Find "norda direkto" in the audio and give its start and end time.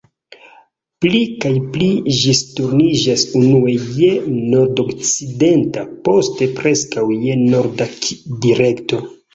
7.49-9.07